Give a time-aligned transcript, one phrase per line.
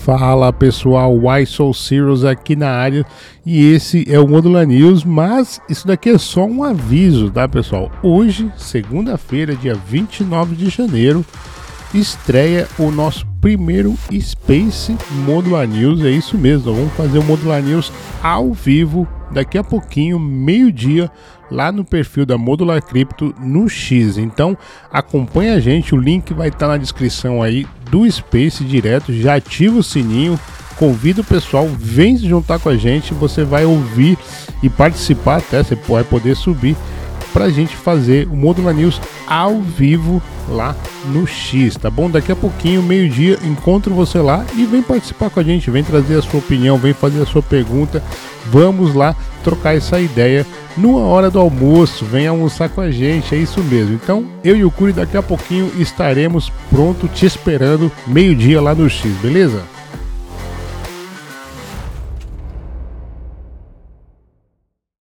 [0.00, 3.04] Fala pessoal, Why So Serious aqui na área
[3.44, 7.92] e esse é o Modular News, mas isso daqui é só um aviso, tá pessoal?
[8.02, 11.22] Hoje, segunda-feira, dia 29 de janeiro,
[11.92, 17.92] estreia o nosso primeiro Space Modular News, é isso mesmo, vamos fazer o Modular News
[18.22, 21.10] ao vivo daqui a pouquinho, meio-dia,
[21.50, 24.16] lá no perfil da Modular Crypto no X.
[24.16, 24.56] Então
[24.90, 29.36] acompanha a gente, o link vai estar tá na descrição aí do Space direto, já
[29.36, 30.38] ativa o sininho,
[30.76, 34.16] convida o pessoal, vem se juntar com a gente, você vai ouvir
[34.62, 36.76] e participar até, você vai poder subir
[37.32, 40.74] para a gente fazer o Modular News ao vivo lá
[41.06, 42.10] no X, tá bom?
[42.10, 46.18] Daqui a pouquinho, meio-dia, encontro você lá e vem participar com a gente, vem trazer
[46.18, 48.02] a sua opinião, vem fazer a sua pergunta.
[48.46, 53.38] Vamos lá trocar essa ideia numa hora do almoço, vem almoçar com a gente, é
[53.38, 53.94] isso mesmo.
[53.94, 58.88] Então, eu e o Curi daqui a pouquinho estaremos pronto te esperando meio-dia lá no
[58.88, 59.62] X, beleza?